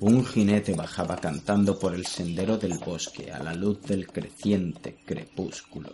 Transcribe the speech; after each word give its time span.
Un 0.00 0.24
jinete 0.24 0.72
bajaba 0.74 1.16
cantando 1.16 1.78
por 1.78 1.94
el 1.94 2.06
sendero 2.06 2.56
del 2.56 2.78
bosque 2.78 3.30
a 3.30 3.42
la 3.42 3.52
luz 3.52 3.82
del 3.82 4.06
creciente 4.06 4.96
crepúsculo, 5.04 5.92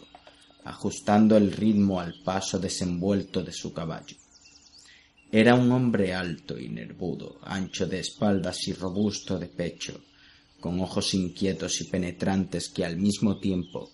ajustando 0.63 1.37
el 1.37 1.51
ritmo 1.51 1.99
al 1.99 2.15
paso 2.23 2.61
desenvuelto 2.61 3.43
de 3.43 3.53
su 3.53 3.73
caballo. 3.73 4.17
Era 5.33 5.57
un 5.57 5.73
hombre 5.73 6.15
alto 6.15 6.57
y 6.57 6.69
nervudo, 6.69 7.41
ancho 7.43 7.89
de 7.89 7.99
espaldas 7.99 8.69
y 8.69 8.75
robusto 8.75 9.41
de 9.41 9.49
pecho, 9.49 10.01
con 10.61 10.81
ojos 10.81 11.13
inquietos 11.15 11.81
y 11.81 11.85
penetrantes 11.85 12.69
que 12.69 12.85
al 12.85 12.97
mismo 12.97 13.39
tiempo 13.39 13.91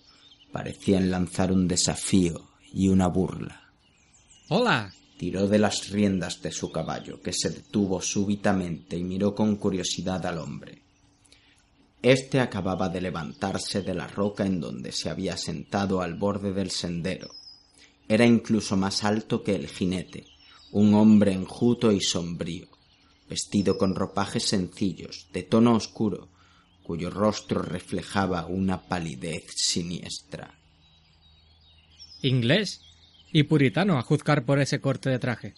parecían 0.51 1.09
lanzar 1.09 1.51
un 1.51 1.67
desafío 1.67 2.51
y 2.71 2.87
una 2.87 3.07
burla. 3.07 3.63
Hola. 4.49 4.93
Tiró 5.23 5.47
de 5.47 5.57
las 5.57 5.87
riendas 5.87 6.41
de 6.41 6.51
su 6.51 6.69
caballo, 6.69 7.21
que 7.21 7.31
se 7.31 7.49
detuvo 7.49 8.01
súbitamente 8.01 8.97
y 8.97 9.05
miró 9.05 9.33
con 9.33 9.55
curiosidad 9.55 10.25
al 10.25 10.37
hombre. 10.37 10.81
Este 12.01 12.41
acababa 12.41 12.89
de 12.89 12.99
levantarse 12.99 13.83
de 13.83 13.93
la 13.93 14.05
roca 14.05 14.45
en 14.45 14.59
donde 14.59 14.91
se 14.91 15.09
había 15.09 15.37
sentado 15.37 16.01
al 16.01 16.15
borde 16.15 16.51
del 16.51 16.71
sendero. 16.71 17.29
Era 18.09 18.25
incluso 18.25 18.75
más 18.75 19.05
alto 19.05 19.43
que 19.43 19.55
el 19.55 19.69
jinete, 19.69 20.25
un 20.73 20.93
hombre 20.93 21.31
enjuto 21.31 21.93
y 21.93 22.01
sombrío, 22.01 22.67
vestido 23.29 23.77
con 23.77 23.95
ropajes 23.95 24.43
sencillos, 24.43 25.27
de 25.31 25.43
tono 25.43 25.73
oscuro, 25.73 26.27
cuyo 26.83 27.09
rostro 27.09 27.61
reflejaba 27.61 28.45
una 28.45 28.89
palidez 28.89 29.45
siniestra. 29.55 30.59
Inglés 32.21 32.81
y 33.33 33.43
puritano 33.43 33.97
a 33.97 34.03
juzgar 34.03 34.45
por 34.45 34.59
ese 34.59 34.79
corte 34.79 35.09
de 35.09 35.19
traje. 35.19 35.55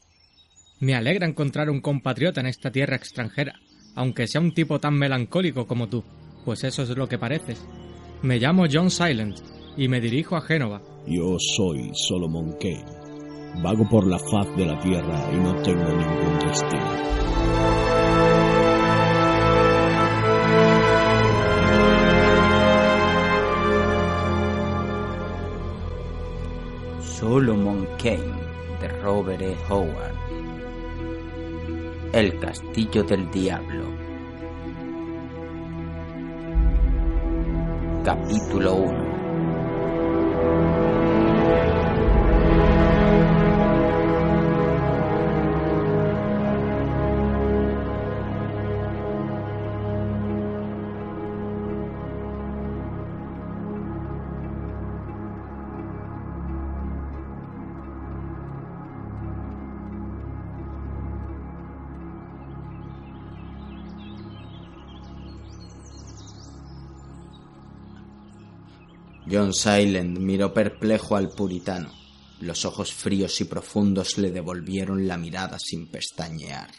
Me 0.79 0.95
alegra 0.95 1.27
encontrar 1.27 1.69
un 1.69 1.81
compatriota 1.81 2.41
en 2.41 2.47
esta 2.47 2.71
tierra 2.71 2.95
extranjera, 2.95 3.59
aunque 3.95 4.27
sea 4.27 4.41
un 4.41 4.53
tipo 4.53 4.79
tan 4.79 4.95
melancólico 4.95 5.67
como 5.67 5.87
tú, 5.87 6.03
pues 6.43 6.63
eso 6.63 6.83
es 6.83 6.89
lo 6.89 7.07
que 7.07 7.19
pareces. 7.19 7.63
Me 8.23 8.39
llamo 8.39 8.65
John 8.71 8.89
Silent 8.89 9.37
y 9.77 9.87
me 9.87 10.01
dirijo 10.01 10.35
a 10.35 10.41
Génova. 10.41 10.81
Yo 11.05 11.37
soy 11.37 11.91
Solomon 11.93 12.53
Kane. 12.53 12.85
Vago 13.61 13.87
por 13.89 14.07
la 14.07 14.19
faz 14.19 14.55
de 14.57 14.65
la 14.65 14.79
tierra 14.79 15.29
y 15.31 15.37
no 15.37 15.61
tengo 15.61 15.83
ningún 15.83 16.39
destino. 16.39 16.84
Kane 28.05 28.37
de 28.79 28.87
Robert 29.01 29.41
E. 29.41 29.55
Howard. 29.67 30.13
El 32.13 32.39
Castillo 32.39 33.01
del 33.01 33.31
Diablo. 33.31 33.85
Capítulo 38.03 38.75
1. 38.75 39.04
John 69.29 69.53
Silent 69.53 70.19
miró 70.19 70.53
perplejo 70.53 71.15
al 71.15 71.29
puritano. 71.29 71.91
Los 72.41 72.63
ojos 72.65 72.93
fríos 72.93 73.41
y 73.41 73.45
profundos 73.45 74.17
le 74.19 74.31
devolvieron 74.31 75.07
la 75.07 75.17
mirada 75.17 75.57
sin 75.57 75.87
pestañear. 75.87 76.69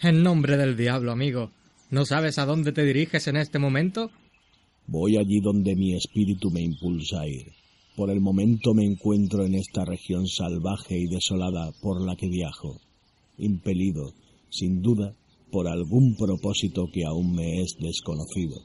En 0.00 0.22
nombre 0.22 0.56
del 0.56 0.76
diablo, 0.76 1.10
amigo, 1.10 1.50
¿no 1.90 2.04
sabes 2.04 2.38
a 2.38 2.46
dónde 2.46 2.72
te 2.72 2.84
diriges 2.84 3.26
en 3.26 3.36
este 3.36 3.58
momento? 3.58 4.10
Voy 4.86 5.16
allí 5.16 5.40
donde 5.40 5.74
mi 5.74 5.94
espíritu 5.94 6.50
me 6.50 6.60
impulsa 6.60 7.22
a 7.22 7.28
ir. 7.28 7.52
Por 7.96 8.10
el 8.10 8.20
momento 8.20 8.72
me 8.72 8.84
encuentro 8.84 9.44
en 9.44 9.54
esta 9.54 9.84
región 9.84 10.26
salvaje 10.26 10.96
y 10.96 11.06
desolada 11.06 11.72
por 11.82 12.00
la 12.00 12.14
que 12.16 12.28
viajo, 12.28 12.80
impelido, 13.38 14.14
sin 14.48 14.80
duda, 14.80 15.14
por 15.50 15.68
algún 15.68 16.16
propósito 16.16 16.88
que 16.92 17.04
aún 17.04 17.34
me 17.34 17.60
es 17.62 17.76
desconocido. 17.78 18.62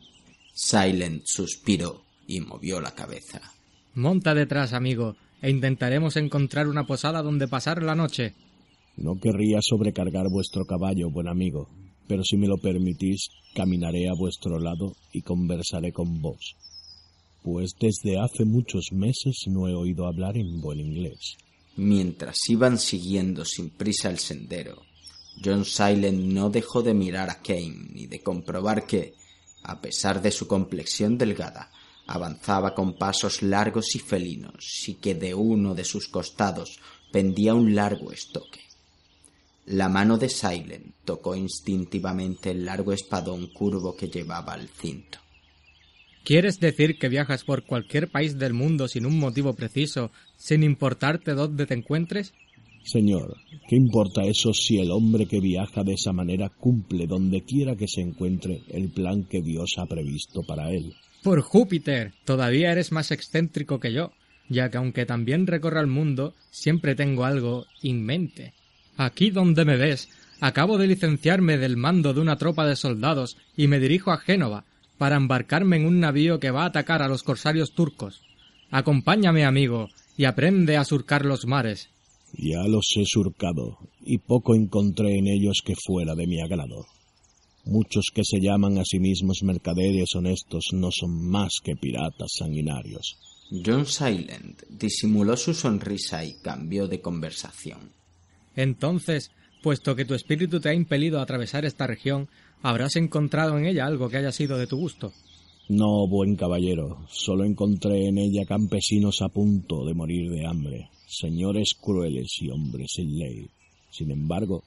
Silent 0.53 1.23
suspiró 1.25 2.06
y 2.27 2.41
movió 2.41 2.79
la 2.81 2.91
cabeza. 2.91 3.41
Monta 3.95 4.35
detrás, 4.35 4.73
amigo, 4.73 5.15
e 5.41 5.49
intentaremos 5.49 6.17
encontrar 6.17 6.67
una 6.67 6.85
posada 6.85 7.21
donde 7.21 7.47
pasar 7.47 7.81
la 7.81 7.95
noche. 7.95 8.33
No 8.97 9.19
querría 9.19 9.59
sobrecargar 9.61 10.27
vuestro 10.29 10.65
caballo, 10.65 11.09
buen 11.09 11.27
amigo, 11.27 11.69
pero 12.07 12.23
si 12.23 12.37
me 12.37 12.47
lo 12.47 12.57
permitís, 12.57 13.29
caminaré 13.55 14.07
a 14.09 14.13
vuestro 14.13 14.59
lado 14.59 14.95
y 15.11 15.21
conversaré 15.21 15.91
con 15.91 16.21
vos. 16.21 16.55
Pues 17.43 17.71
desde 17.79 18.19
hace 18.19 18.45
muchos 18.45 18.91
meses 18.91 19.45
no 19.47 19.67
he 19.67 19.73
oído 19.73 20.07
hablar 20.07 20.37
en 20.37 20.59
buen 20.59 20.79
inglés. 20.79 21.37
Mientras 21.75 22.37
iban 22.49 22.79
siguiendo 22.79 23.45
sin 23.45 23.69
prisa 23.69 24.09
el 24.09 24.17
sendero, 24.17 24.81
John 25.43 25.63
Silent 25.63 26.19
no 26.33 26.49
dejó 26.49 26.81
de 26.81 26.95
mirar 26.95 27.29
a 27.29 27.41
Kane 27.41 27.91
y 27.93 28.07
de 28.07 28.21
comprobar 28.21 28.87
que, 28.87 29.13
a 29.63 29.79
pesar 29.79 30.21
de 30.21 30.31
su 30.31 30.47
complexión 30.47 31.17
delgada, 31.17 31.69
avanzaba 32.07 32.73
con 32.73 32.97
pasos 32.97 33.43
largos 33.43 33.95
y 33.95 33.99
felinos 33.99 34.87
y 34.87 34.95
que 34.95 35.13
de 35.13 35.33
uno 35.33 35.75
de 35.75 35.83
sus 35.83 36.07
costados 36.07 36.79
pendía 37.11 37.53
un 37.53 37.75
largo 37.75 38.11
estoque. 38.11 38.61
La 39.67 39.89
mano 39.89 40.17
de 40.17 40.29
Silent 40.29 40.95
tocó 41.03 41.35
instintivamente 41.35 42.51
el 42.51 42.65
largo 42.65 42.93
espadón 42.93 43.47
curvo 43.47 43.95
que 43.95 44.07
llevaba 44.07 44.53
al 44.53 44.69
cinto. 44.69 45.19
¿Quieres 46.23 46.59
decir 46.59 46.97
que 46.97 47.09
viajas 47.09 47.43
por 47.43 47.65
cualquier 47.65 48.09
país 48.09 48.37
del 48.37 48.53
mundo 48.53 48.87
sin 48.87 49.05
un 49.05 49.17
motivo 49.19 49.53
preciso, 49.53 50.11
sin 50.37 50.63
importarte 50.63 51.33
dónde 51.33 51.65
te 51.65 51.73
encuentres? 51.73 52.33
Señor, 52.83 53.35
¿qué 53.67 53.75
importa 53.75 54.23
eso 54.23 54.53
si 54.53 54.77
el 54.79 54.91
hombre 54.91 55.25
que 55.25 55.41
viaja 55.41 55.83
de 55.83 55.93
esa 55.93 56.13
manera 56.13 56.49
cumple 56.49 57.05
donde 57.05 57.43
quiera 57.43 57.75
que 57.75 57.87
se 57.87 57.99
encuentre 57.99 58.61
el 58.69 58.89
plan 58.89 59.23
que 59.23 59.41
Dios 59.41 59.73
ha 59.77 59.85
previsto 59.85 60.43
para 60.43 60.71
él? 60.71 60.93
Por 61.27 61.41
Júpiter, 61.41 62.13
todavía 62.23 62.71
eres 62.71 62.93
más 62.93 63.11
excéntrico 63.11 63.81
que 63.81 63.91
yo, 63.91 64.13
ya 64.47 64.71
que 64.71 64.77
aunque 64.77 65.05
también 65.05 65.45
recorra 65.45 65.81
el 65.81 65.87
mundo, 65.87 66.33
siempre 66.51 66.95
tengo 66.95 67.25
algo 67.25 67.65
en 67.83 68.01
mente. 68.01 68.53
Aquí 68.95 69.29
donde 69.29 69.65
me 69.65 69.75
ves, 69.75 70.07
acabo 70.39 70.77
de 70.77 70.87
licenciarme 70.87 71.57
del 71.57 71.75
mando 71.75 72.13
de 72.13 72.21
una 72.21 72.37
tropa 72.37 72.65
de 72.65 72.77
soldados 72.77 73.35
y 73.57 73.67
me 73.67 73.81
dirijo 73.81 74.13
a 74.13 74.19
Génova 74.19 74.63
para 74.97 75.17
embarcarme 75.17 75.75
en 75.75 75.85
un 75.85 75.99
navío 75.99 76.39
que 76.39 76.51
va 76.51 76.63
a 76.63 76.67
atacar 76.67 77.01
a 77.01 77.09
los 77.09 77.23
corsarios 77.23 77.73
turcos. 77.73 78.21
Acompáñame, 78.71 79.43
amigo, 79.43 79.89
y 80.15 80.23
aprende 80.23 80.77
a 80.77 80.85
surcar 80.85 81.25
los 81.25 81.45
mares. 81.45 81.89
Ya 82.37 82.63
los 82.69 82.87
he 82.95 83.03
surcado, 83.05 83.79
y 84.01 84.19
poco 84.19 84.55
encontré 84.55 85.17
en 85.17 85.27
ellos 85.27 85.57
que 85.65 85.75
fuera 85.75 86.15
de 86.15 86.25
mi 86.25 86.39
agrado. 86.39 86.85
Muchos 87.69 88.05
que 88.13 88.23
se 88.23 88.39
llaman 88.39 88.77
a 88.77 88.83
sí 88.85 88.99
mismos 88.99 89.43
mercaderes 89.43 90.15
honestos 90.15 90.67
no 90.73 90.89
son 90.91 91.29
más 91.29 91.59
que 91.63 91.75
piratas 91.75 92.29
sanguinarios. 92.37 93.17
John 93.65 93.85
Silent 93.85 94.63
disimuló 94.69 95.35
su 95.37 95.53
sonrisa 95.53 96.23
y 96.23 96.33
cambió 96.41 96.87
de 96.87 97.01
conversación. 97.01 97.91
Entonces, 98.55 99.31
puesto 99.61 99.95
que 99.95 100.05
tu 100.05 100.13
espíritu 100.13 100.59
te 100.59 100.69
ha 100.69 100.73
impelido 100.73 101.19
a 101.19 101.23
atravesar 101.23 101.65
esta 101.65 101.87
región, 101.87 102.29
habrás 102.61 102.95
encontrado 102.95 103.57
en 103.57 103.65
ella 103.65 103.85
algo 103.85 104.09
que 104.09 104.17
haya 104.17 104.31
sido 104.31 104.57
de 104.57 104.67
tu 104.67 104.77
gusto. 104.77 105.13
No, 105.69 106.07
buen 106.07 106.37
caballero, 106.37 107.05
solo 107.09 107.43
encontré 107.43 108.07
en 108.07 108.17
ella 108.17 108.45
campesinos 108.45 109.21
a 109.21 109.27
punto 109.27 109.83
de 109.85 109.93
morir 109.93 110.31
de 110.31 110.45
hambre, 110.45 110.89
señores 111.05 111.71
crueles 111.79 112.37
y 112.39 112.49
hombres 112.49 112.87
sin 112.93 113.19
ley. 113.19 113.49
Sin 113.89 114.11
embargo, 114.11 114.63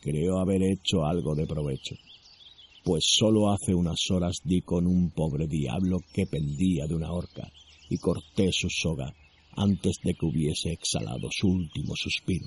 creo 0.00 0.38
haber 0.38 0.62
hecho 0.64 1.04
algo 1.04 1.36
de 1.36 1.46
provecho, 1.46 1.94
pues 2.84 3.04
solo 3.06 3.52
hace 3.52 3.74
unas 3.74 4.00
horas 4.10 4.38
di 4.44 4.62
con 4.62 4.86
un 4.86 5.10
pobre 5.10 5.46
diablo 5.46 5.98
que 6.12 6.26
pendía 6.26 6.86
de 6.86 6.94
una 6.94 7.12
horca 7.12 7.48
y 7.88 7.98
corté 7.98 8.50
su 8.52 8.68
soga 8.70 9.12
antes 9.56 9.96
de 10.02 10.14
que 10.14 10.26
hubiese 10.26 10.72
exhalado 10.72 11.28
su 11.30 11.48
último 11.48 11.94
suspiro. 11.94 12.46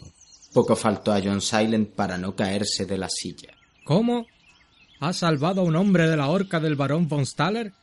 Poco 0.53 0.75
faltó 0.75 1.13
a 1.13 1.21
John 1.21 1.41
Silent 1.41 1.89
para 1.89 2.17
no 2.17 2.35
caerse 2.35 2.85
de 2.85 2.97
la 2.97 3.09
silla. 3.09 3.53
¿Cómo? 3.83 4.25
¿Has 4.99 5.17
salvado 5.17 5.61
a 5.61 5.65
un 5.65 5.75
hombre 5.75 6.07
de 6.07 6.17
la 6.17 6.29
horca 6.29 6.59
del 6.59 6.75
barón 6.75 7.07
von 7.07 7.25
Staller? 7.25 7.73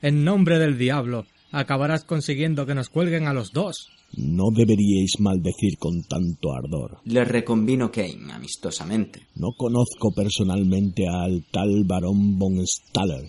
En 0.00 0.24
nombre 0.24 0.58
del 0.58 0.78
diablo, 0.78 1.26
acabarás 1.50 2.04
consiguiendo 2.04 2.66
que 2.66 2.74
nos 2.74 2.88
cuelguen 2.88 3.26
a 3.26 3.32
los 3.32 3.52
dos. 3.52 3.88
No 4.16 4.44
deberíais 4.54 5.20
maldecir 5.20 5.76
con 5.78 6.02
tanto 6.02 6.52
ardor. 6.52 6.98
Le 7.04 7.24
reconvino 7.24 7.90
Kane 7.90 8.32
amistosamente. 8.32 9.26
No 9.34 9.48
conozco 9.56 10.12
personalmente 10.14 11.06
al 11.06 11.44
tal 11.50 11.84
barón 11.84 12.38
von 12.38 12.66
Staller, 12.66 13.28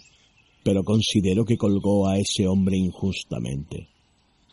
pero 0.63 0.83
considero 0.83 1.43
que 1.43 1.57
colgó 1.57 2.07
a 2.07 2.17
ese 2.17 2.47
hombre 2.47 2.77
injustamente. 2.77 3.89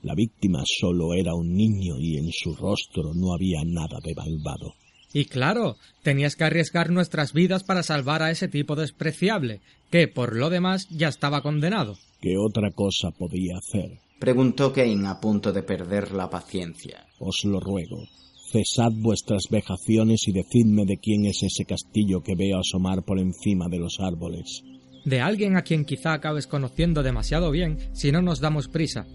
La 0.02 0.14
víctima 0.14 0.62
solo 0.64 1.14
era 1.14 1.34
un 1.34 1.54
niño 1.54 1.98
y 1.98 2.16
en 2.16 2.30
su 2.32 2.54
rostro 2.54 3.12
no 3.14 3.32
había 3.32 3.62
nada 3.64 3.98
de 4.04 4.14
malvado. 4.14 4.74
Y 5.12 5.26
claro, 5.26 5.76
tenías 6.02 6.36
que 6.36 6.44
arriesgar 6.44 6.90
nuestras 6.90 7.32
vidas 7.32 7.64
para 7.64 7.82
salvar 7.82 8.22
a 8.22 8.30
ese 8.30 8.48
tipo 8.48 8.76
despreciable, 8.76 9.60
que 9.90 10.08
por 10.08 10.36
lo 10.36 10.50
demás 10.50 10.88
ya 10.90 11.08
estaba 11.08 11.42
condenado. 11.42 11.96
¿Qué 12.20 12.36
otra 12.36 12.70
cosa 12.70 13.10
podía 13.10 13.56
hacer? 13.56 13.98
Preguntó 14.18 14.72
Kane 14.72 15.06
a 15.08 15.20
punto 15.20 15.52
de 15.52 15.62
perder 15.62 16.12
la 16.12 16.30
paciencia. 16.30 17.06
Os 17.18 17.44
lo 17.44 17.60
ruego. 17.60 18.02
Cesad 18.50 18.92
vuestras 18.92 19.44
vejaciones 19.50 20.26
y 20.26 20.32
decidme 20.32 20.84
de 20.86 20.98
quién 20.98 21.26
es 21.26 21.42
ese 21.42 21.64
castillo 21.64 22.22
que 22.22 22.34
veo 22.34 22.58
asomar 22.58 23.02
por 23.02 23.18
encima 23.18 23.66
de 23.68 23.78
los 23.78 23.98
árboles. 24.00 24.62
De 25.04 25.20
alguien 25.20 25.56
a 25.56 25.62
quien 25.62 25.84
quizá 25.84 26.14
acabes 26.14 26.46
conociendo 26.46 27.02
demasiado 27.02 27.50
bien 27.50 27.78
si 27.92 28.12
no 28.12 28.22
nos 28.22 28.40
damos 28.40 28.68
prisa. 28.68 29.06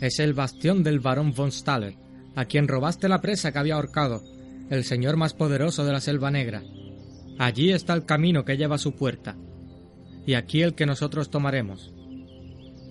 Es 0.00 0.18
el 0.18 0.32
bastión 0.32 0.82
del 0.82 1.00
barón 1.00 1.32
von 1.32 1.50
Staller, 1.50 1.94
a 2.36 2.44
quien 2.44 2.68
robaste 2.68 3.08
la 3.08 3.20
presa 3.20 3.52
que 3.52 3.58
había 3.58 3.74
ahorcado, 3.74 4.22
el 4.70 4.84
señor 4.84 5.16
más 5.16 5.34
poderoso 5.34 5.84
de 5.84 5.92
la 5.92 6.00
Selva 6.00 6.30
Negra. 6.30 6.62
Allí 7.38 7.70
está 7.70 7.92
el 7.92 8.04
camino 8.04 8.44
que 8.44 8.56
lleva 8.56 8.76
a 8.76 8.78
su 8.78 8.92
puerta, 8.92 9.36
y 10.26 10.34
aquí 10.34 10.62
el 10.62 10.74
que 10.74 10.86
nosotros 10.86 11.28
tomaremos, 11.28 11.92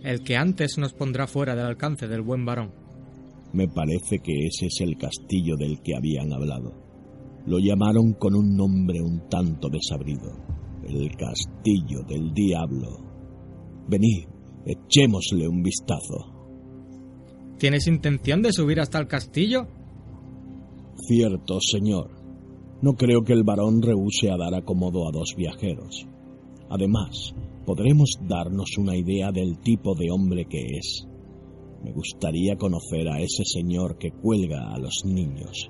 el 0.04 0.22
que 0.24 0.36
antes 0.36 0.78
nos 0.78 0.94
pondrá 0.94 1.26
fuera 1.26 1.56
del 1.56 1.66
alcance 1.66 2.08
del 2.08 2.22
buen 2.22 2.46
varón. 2.46 2.74
Me 3.54 3.68
parece 3.68 4.20
que 4.20 4.46
ese 4.46 4.68
es 4.68 4.82
el 4.82 4.98
castillo 4.98 5.56
del 5.58 5.82
que 5.82 5.96
habían 5.96 6.34
hablado. 6.34 6.74
Lo 7.46 7.58
llamaron 7.60 8.14
con 8.14 8.36
un 8.36 8.56
nombre 8.56 9.02
un 9.02 9.28
tanto 9.30 9.70
desabrido, 9.70 10.32
el 10.84 11.10
castillo 11.16 12.04
del 12.08 12.34
diablo. 12.34 13.86
Venid, 13.88 14.26
echémosle 14.66 15.48
un 15.48 15.64
vistazo. 15.64 16.36
¿Tienes 17.58 17.88
intención 17.88 18.42
de 18.42 18.52
subir 18.52 18.80
hasta 18.80 19.00
el 19.00 19.08
castillo? 19.08 19.68
Cierto, 21.08 21.60
señor. 21.62 22.12
No 22.82 22.94
creo 22.94 23.24
que 23.24 23.34
el 23.34 23.44
varón 23.44 23.82
rehúse 23.82 24.30
a 24.30 24.38
dar 24.38 24.54
acomodo 24.54 25.08
a 25.08 25.12
dos 25.12 25.34
viajeros. 25.36 26.08
Además, 26.70 27.34
podremos 27.66 28.20
darnos 28.28 28.78
una 28.78 28.96
idea 28.96 29.32
del 29.32 29.60
tipo 29.60 29.96
de 29.96 30.12
hombre 30.12 30.46
que 30.46 30.62
es. 30.78 31.08
Me 31.84 31.92
gustaría 31.92 32.56
conocer 32.58 33.08
a 33.10 33.20
ese 33.22 33.44
señor 33.46 33.98
que 33.98 34.12
cuelga 34.12 34.74
a 34.74 34.78
los 34.78 35.04
niños. 35.06 35.70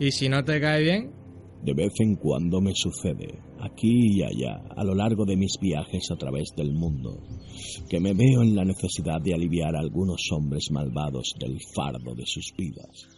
¿Y 0.00 0.10
si 0.10 0.28
no 0.28 0.44
te 0.44 0.60
cae 0.60 0.82
bien? 0.82 1.12
De 1.62 1.74
vez 1.74 1.92
en 1.98 2.14
cuando 2.14 2.60
me 2.60 2.72
sucede, 2.74 3.40
aquí 3.58 4.18
y 4.18 4.22
allá, 4.22 4.62
a 4.76 4.84
lo 4.84 4.94
largo 4.94 5.24
de 5.24 5.36
mis 5.36 5.58
viajes 5.60 6.10
a 6.12 6.16
través 6.16 6.50
del 6.56 6.72
mundo, 6.72 7.18
que 7.88 7.98
me 7.98 8.14
veo 8.14 8.42
en 8.42 8.54
la 8.54 8.64
necesidad 8.64 9.20
de 9.20 9.34
aliviar 9.34 9.74
a 9.74 9.80
algunos 9.80 10.22
hombres 10.30 10.68
malvados 10.70 11.34
del 11.38 11.58
fardo 11.74 12.14
de 12.14 12.26
sus 12.26 12.52
vidas. 12.56 13.17